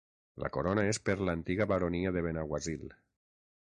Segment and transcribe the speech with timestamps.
[0.43, 2.93] La corona és per l'antiga Baronia de Benaguasil.